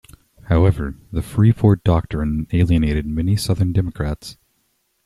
However, 0.45 0.95
the 1.11 1.21
Freeport 1.21 1.83
Doctrine 1.83 2.47
alienated 2.51 3.05
many 3.05 3.35
Southern 3.35 3.71
Democrats. 3.71 4.35